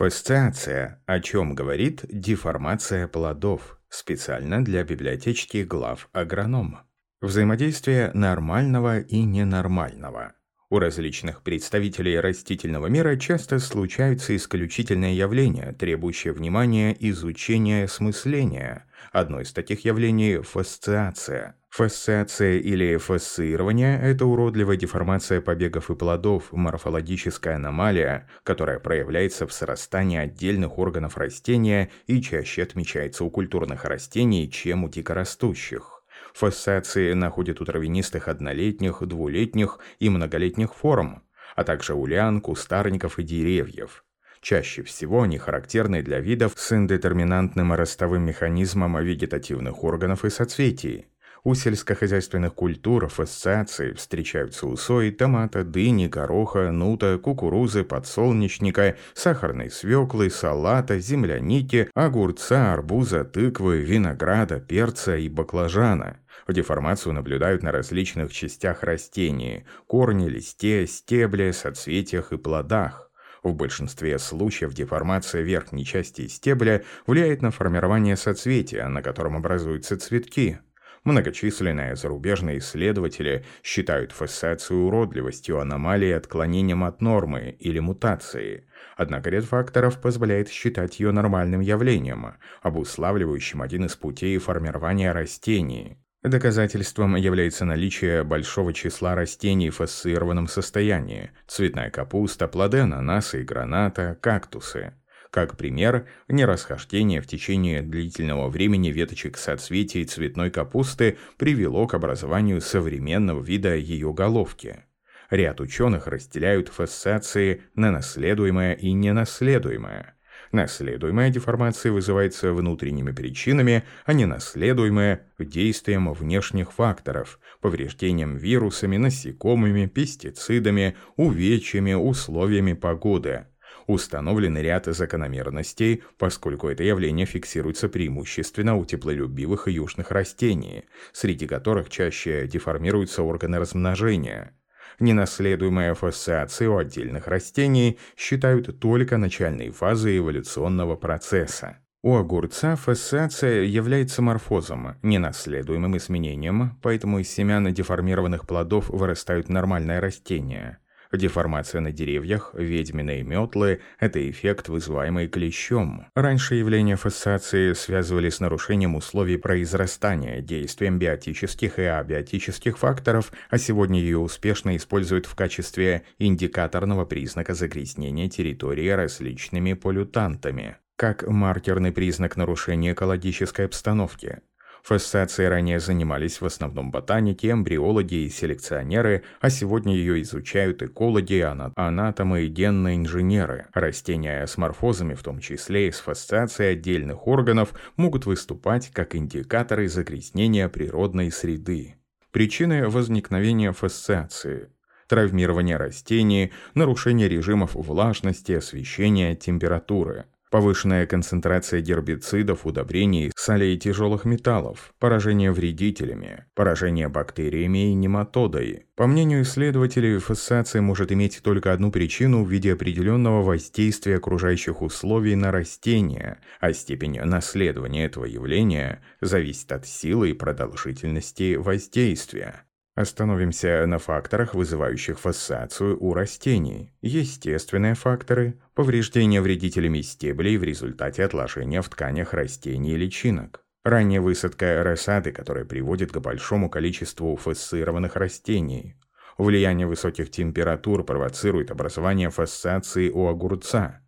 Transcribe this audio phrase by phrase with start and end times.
[0.00, 6.86] Фасциация, о чем говорит деформация плодов, специально для библиотечки глав агронома.
[7.20, 10.32] Взаимодействие нормального и ненормального.
[10.72, 18.86] У различных представителей растительного мира часто случаются исключительные явления, требующие внимания, изучения, осмысления.
[19.10, 21.56] Одно из таких явлений– фасциация.
[21.70, 30.18] Фасциация или фасцирование– это уродливая деформация побегов и плодов, морфологическая аномалия, которая проявляется в срастании
[30.18, 35.99] отдельных органов растения и чаще отмечается у культурных растений, чем у дикорастущих.
[36.34, 41.22] Фассации находят у травянистых однолетних, двулетних и многолетних форм,
[41.56, 44.04] а также у лиан, кустарников и деревьев.
[44.40, 51.06] Чаще всего они характерны для видов с индетерминантным ростовым механизмом вегетативных органов и соцветий.
[51.42, 60.28] У сельскохозяйственных культур фасциации встречаются у сои, томата, дыни, гороха, нута, кукурузы, подсолнечника, сахарной свеклы,
[60.28, 66.18] салата, земляники, огурца, арбуза, тыквы, винограда, перца и баклажана.
[66.46, 73.10] Деформацию наблюдают на различных частях растений– корни, листе, стебле, соцветиях и плодах.
[73.42, 80.58] В большинстве случаев деформация верхней части стебля влияет на формирование соцветия, на котором образуются цветки.
[81.04, 88.64] Многочисленные зарубежные исследователи считают фассацию уродливостью, аномалией, отклонением от нормы или мутацией.
[88.96, 95.96] Однако ряд факторов позволяет считать ее нормальным явлением, обуславливающим один из путей формирования растений.
[96.22, 104.18] Доказательством является наличие большого числа растений в фасцированном состоянии– цветная капуста, плоды ананаса и граната,
[104.20, 104.92] кактусы.
[105.30, 113.40] Как пример, нерасхождение в течение длительного времени веточек соцветий цветной капусты привело к образованию современного
[113.40, 114.84] вида ее головки.
[115.30, 120.16] Ряд ученых разделяют фасциации на наследуемое и ненаследуемое–
[120.52, 130.96] Наследуемая деформация вызывается внутренними причинами, а не наследуемая действием внешних факторов, повреждением вирусами, насекомыми, пестицидами,
[131.16, 133.46] увечьями, условиями погоды.
[133.86, 141.90] Установлен ряд закономерностей, поскольку это явление фиксируется преимущественно у теплолюбивых и южных растений, среди которых
[141.90, 144.54] чаще деформируются органы размножения–
[145.00, 151.78] Ненаследуемые фасциации у отдельных растений считают только начальной фазой эволюционного процесса.
[152.02, 160.78] У огурца фасциация является морфозом, ненаследуемым изменением, поэтому из семян деформированных плодов вырастают нормальные растения–
[161.12, 166.06] Деформация на деревьях, ведьминые метлы– это эффект, вызываемый клещом.
[166.14, 174.00] Раньше явления фасциации связывали с нарушением условий произрастания, действием биотических и абиотических факторов, а сегодня
[174.00, 182.92] ее успешно используют в качестве индикаторного признака загрязнения территории различными полютантами как маркерный признак нарушения
[182.92, 184.42] экологической обстановки.
[184.82, 191.46] Фассацией ранее занимались в основном ботаники, эмбриологи и селекционеры, а сегодня ее изучают экологи,
[191.76, 193.66] анатомы и генные инженеры.
[193.74, 199.88] Растения с морфозами, в том числе и с фасциацией отдельных органов, могут выступать как индикаторы
[199.88, 201.96] загрязнения природной среды.
[202.30, 204.70] Причины возникновения фасциации–
[205.08, 215.52] травмирование растений, нарушение режимов влажности, освещения, температуры– повышенная концентрация гербицидов, удобрений, солей тяжелых металлов, поражение
[215.52, 218.86] вредителями, поражение бактериями и нематодой.
[218.96, 225.36] По мнению исследователей, фассация может иметь только одну причину в виде определенного воздействия окружающих условий
[225.36, 232.64] на растения, а степень наследования этого явления зависит от силы и продолжительности воздействия.
[232.96, 236.92] Остановимся на факторах, вызывающих фассацию у растений.
[237.00, 243.64] Естественные факторы– повреждение вредителями стеблей в результате отложения в тканях растений личинок.
[243.84, 248.96] Ранняя высадка рассады, которая приводит к большому количеству фассированных растений.
[249.38, 254.00] Влияние высоких температур провоцирует образование фассации у огурца.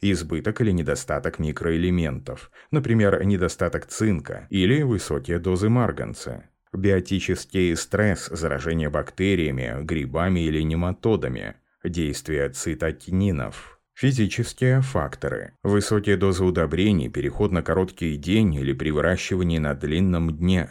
[0.00, 9.82] Избыток или недостаток микроэлементов, например, недостаток цинка или высокие дозы марганца биотический стресс, заражение бактериями,
[9.82, 18.72] грибами или нематодами, действие цитокининов, физические факторы, высокие дозы удобрений, переход на короткий день или
[18.72, 20.70] при выращивании на длинном дне,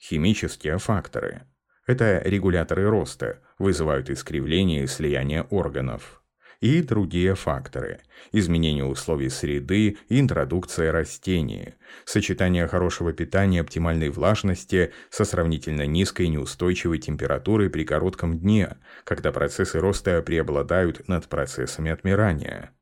[0.00, 1.42] химические факторы.
[1.86, 6.22] Это регуляторы роста, вызывают искривление и слияние органов
[6.60, 8.00] и другие факторы.
[8.32, 11.74] Изменение условий среды, интродукция растений,
[12.04, 19.78] сочетание хорошего питания, оптимальной влажности со сравнительно низкой неустойчивой температурой при коротком дне, когда процессы
[19.78, 22.72] роста преобладают над процессами отмирания.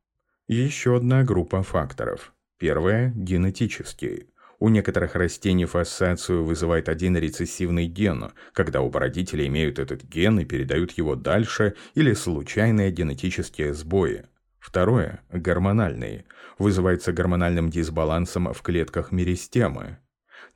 [0.49, 2.32] Еще одна группа факторов.
[2.58, 4.29] Первая– генетические.
[4.58, 10.44] У некоторых растений фассацию вызывает один рецессивный ген, когда оба родителя имеют этот ген и
[10.44, 14.25] передают его дальше, или случайные генетические сбои.
[14.58, 16.25] Второе– гормональные.
[16.58, 19.99] Вызывается гормональным дисбалансом в клетках меристемы.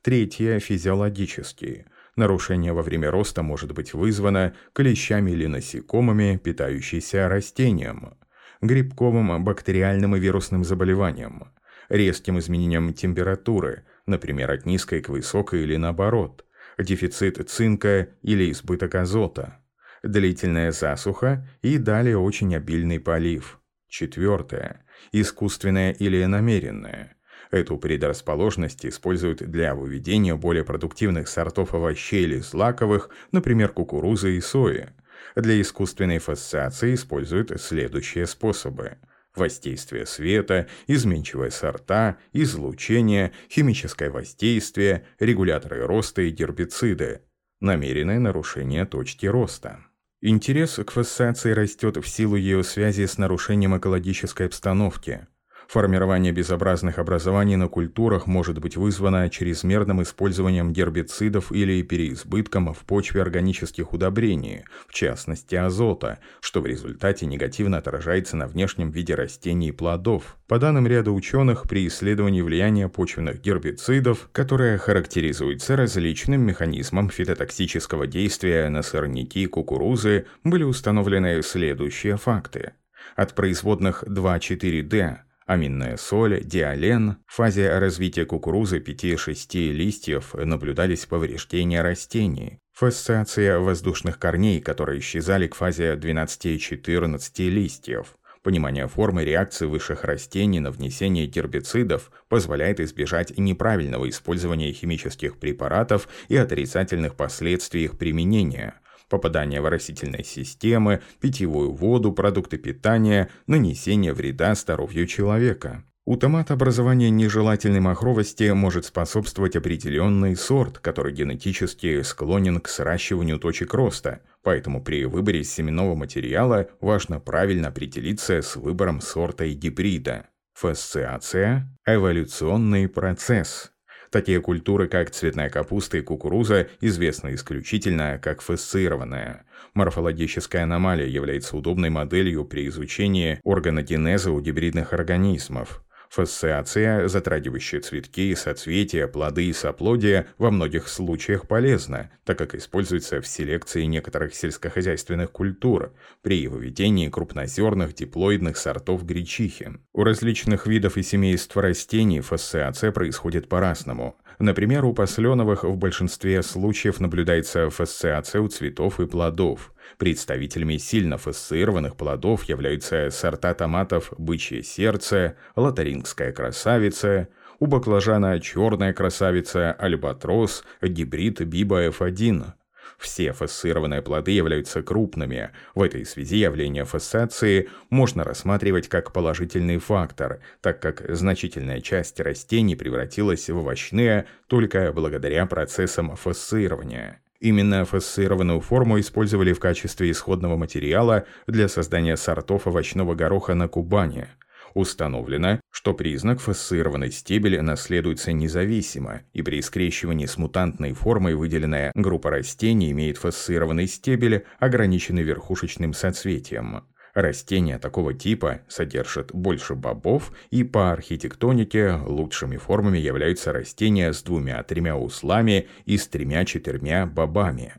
[0.01, 1.85] Третье– физиологические.
[2.15, 8.15] Нарушение во время роста может быть вызвано клещами или насекомыми, питающимися растением,
[8.61, 11.45] грибковым, бактериальным и вирусным заболеванием,
[11.87, 16.45] резким изменением температуры, например, от низкой к высокой или наоборот,
[16.77, 19.59] дефицит цинка или избыток азота,
[20.03, 23.59] длительная засуха и далее очень обильный полив.
[23.87, 24.85] Четвертое.
[25.11, 27.17] Искусственное или намеренное.
[27.51, 34.87] Эту предрасположенность используют для выведения более продуктивных сортов овощей или злаковых, например, кукурузы и сои.
[35.35, 38.97] Для искусственной фасциации используют следующие способы–
[39.35, 47.21] воздействие света, изменчивые сорта, излучение, химическое воздействие, регуляторы роста и гербициды,
[47.59, 49.85] намеренное нарушение точки роста.
[50.21, 55.27] Интерес к фассации растет в силу ее связи с нарушением экологической обстановки–
[55.71, 63.21] Формирование безобразных образований на культурах может быть вызвано чрезмерным использованием гербицидов или переизбытком в почве
[63.21, 69.71] органических удобрений, в частности азота, что в результате негативно отражается на внешнем виде растений и
[69.71, 70.35] плодов.
[70.45, 78.67] По данным ряда ученых, при исследовании влияния почвенных гербицидов, которое характеризуется различным механизмом фитотоксического действия
[78.67, 82.73] на сорняки кукурузы, были установлены следующие факты.
[83.15, 85.21] От производных 2,4-D–
[85.51, 87.17] Аминная соль, диален.
[87.27, 92.59] В фазе развития кукурузы 5-6 листьев наблюдались повреждения растений.
[92.71, 98.15] Фасциация воздушных корней, которые исчезали к фазе 12-14 листьев.
[98.43, 106.37] Понимание формы реакции высших растений на внесение гербицидов позволяет избежать неправильного использования химических препаратов и
[106.37, 108.75] отрицательных последствий их применения–
[109.11, 115.83] попадание в растительные системы, питьевую воду, продукты питания, нанесение вреда здоровью человека.
[116.03, 123.75] У томата образование нежелательной махровости может способствовать определенный сорт, который генетически склонен к сращиванию точек
[123.75, 130.25] роста, поэтому при выборе семенного материала важно правильно определиться с выбором сорта и гибрида.
[130.53, 133.70] Фасциация– эволюционный процесс,
[134.11, 139.45] Такие культуры, как цветная капуста и кукуруза, известны исключительно как фасцированная.
[139.73, 145.81] Морфологическая аномалия является удобной моделью при изучении органогенеза у гибридных организмов.
[146.11, 153.27] Фасциация, затрагивающая цветки, соцветия, плоды и соплодия, во многих случаях полезна, так как используется в
[153.27, 159.71] селекции некоторых сельскохозяйственных культур при выведении крупнозерных диплоидных сортов гречихи.
[159.93, 164.17] У различных видов и семейств растений фасциация происходит по-разному.
[164.41, 169.71] Например, у посленовых в большинстве случаев наблюдается фасциация у цветов и плодов.
[169.99, 177.27] Представителями сильно фасцированных плодов являются сорта томатов «Бычье сердце», «Лотарингская красавица»,
[177.59, 182.53] у баклажана «Черная красавица», «Альбатрос», гибрид «Биба F1».
[182.97, 185.51] Все фасцированные плоды являются крупными.
[185.75, 192.75] В этой связи явление фассации можно рассматривать как положительный фактор, так как значительная часть растений
[192.75, 197.21] превратилась в овощные только благодаря процессам фассирования.
[197.41, 204.27] Именно фассированную форму использовали в качестве исходного материала для создания сортов овощного гороха на Кубани.
[204.73, 212.29] Установлено, что признак фассированной стебель наследуется независимо, и при скрещивании с мутантной формой выделенная группа
[212.29, 216.83] растений имеет фассированный стебель, ограниченный верхушечным соцветием.
[217.13, 224.95] Растения такого типа содержат больше бобов, и по архитектонике лучшими формами являются растения с двумя-тремя
[224.95, 227.73] узлами и с тремя-четырьмя бобами.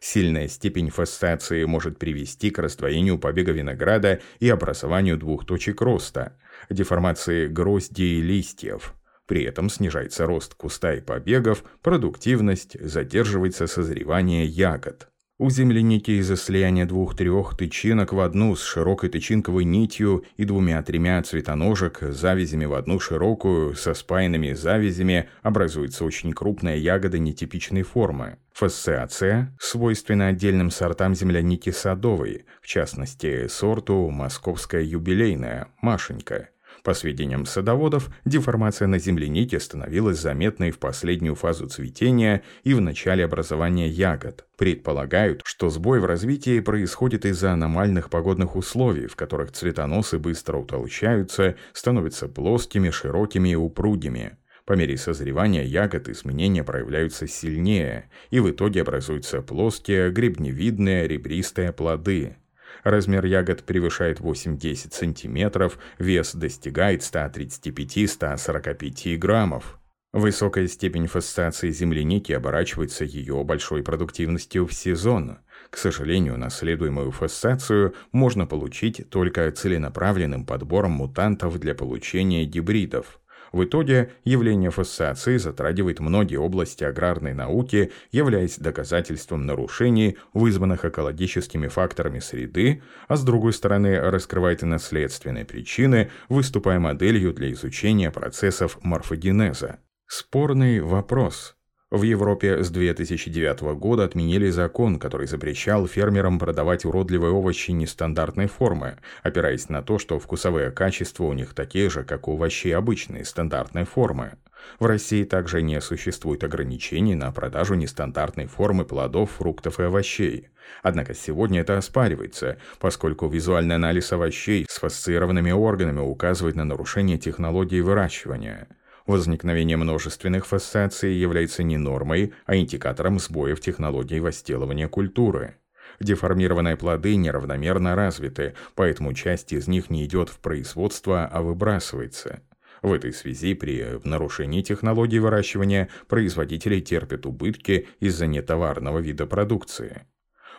[0.00, 6.36] Сильная степень фасциации может привести к раздвоению побега винограда и образованию двух точек роста,
[6.68, 8.94] деформации грозди и листьев.
[9.26, 15.09] При этом снижается рост куста и побегов, продуктивность, задерживается созревание ягод.
[15.42, 22.00] У земляники из-за слияния двух-трех тычинок в одну с широкой тычинковой нитью и двумя-тремя цветоножек
[22.02, 28.36] завязями в одну широкую со спаянными завязями образуется очень крупная ягода нетипичной формы.
[28.52, 36.50] Фасциация свойственна отдельным сортам земляники садовой, в частности, сорту «Московская юбилейная» Машенька.
[36.82, 43.24] По сведениям садоводов, деформация на землянике становилась заметной в последнюю фазу цветения и в начале
[43.24, 44.46] образования ягод.
[44.56, 51.56] Предполагают, что сбой в развитии происходит из-за аномальных погодных условий, в которых цветоносы быстро утолщаются,
[51.74, 54.38] становятся плоскими, широкими и упругими.
[54.64, 62.36] По мере созревания ягод изменения проявляются сильнее, и в итоге образуются плоские, гребневидные, ребристые плоды.
[62.84, 69.80] Размер ягод превышает 8-10 см, вес достигает 135-145 граммов.
[70.12, 75.38] Высокая степень фасциации земляники оборачивается ее большой продуктивностью в сезон.
[75.70, 83.19] К сожалению, наследуемую фасцицию можно получить только целенаправленным подбором мутантов для получения гибридов.
[83.52, 92.20] В итоге явление фасциации затрагивает многие области аграрной науки, являясь доказательством нарушений, вызванных экологическими факторами
[92.20, 99.80] среды, а с другой стороны раскрывает наследственные причины, выступая моделью для изучения процессов морфогенеза.
[100.06, 101.56] Спорный вопрос–
[101.90, 108.98] в Европе с 2009 года отменили закон, который запрещал фермерам продавать уродливые овощи нестандартной формы,
[109.24, 113.86] опираясь на то, что вкусовые качества у них такие же, как у овощей обычной, стандартной
[113.86, 114.34] формы.
[114.78, 120.46] В России также не существует ограничений на продажу нестандартной формы плодов, фруктов и овощей.
[120.84, 127.80] Однако сегодня это оспаривается, поскольку визуальный анализ овощей с фасцированными органами указывает на нарушение технологии
[127.80, 128.68] выращивания–
[129.10, 135.56] Возникновение множественных фасциаций является не нормой, а индикатором сбоев технологий возделывания культуры.
[135.98, 142.40] Деформированные плоды неравномерно развиты, поэтому часть из них не идет в производство, а выбрасывается.
[142.82, 150.02] В этой связи при нарушении технологии выращивания производители терпят убытки из-за нетоварного вида продукции.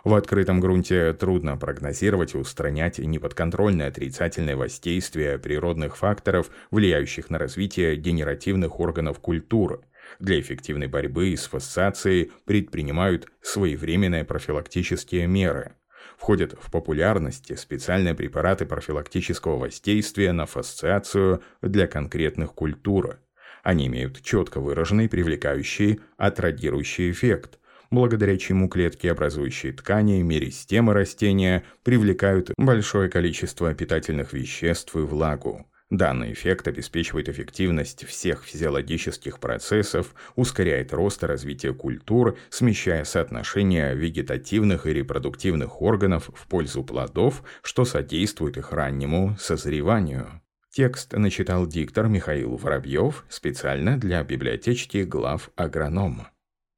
[0.04, 7.96] В открытом грунте трудно прогнозировать и устранять неподконтрольное отрицательное воздействие природных факторов, влияющих на развитие
[7.98, 9.82] генеративных органов культуры.
[10.20, 15.74] Для эффективной борьбы с фасциацией предпринимают своевременные профилактические меры.
[16.18, 23.20] Входят в популярность специальные препараты профилактического воздействия на фасциацию для конкретных культур.
[23.64, 27.60] Они имеют четко выраженный привлекающий аттрагирующий эффект,
[27.92, 35.68] благодаря чему клетки, образующие ткани, меристемы растения, привлекают большое количество питательных веществ и влагу.
[35.92, 44.88] Данный эффект обеспечивает эффективность всех физиологических процессов, ускоряет рост и развитие культур, смещая соотношение вегетативных
[44.88, 50.42] и репродуктивных органов в пользу плодов, что содействует их раннему созреванию.
[50.70, 56.28] Текст начитал диктор Михаил Воробьев специально для библиотечки глав агроном.